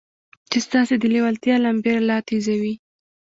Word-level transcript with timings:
چې 0.49 0.57
ستاسې 0.67 0.95
د 0.99 1.03
لېوالتیا 1.13 1.55
لمبې 1.65 1.93
لا 2.09 2.17
تېزوي. 2.27 2.73